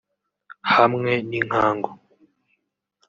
hamwe 0.73 1.11
n’inkangu 1.29 1.89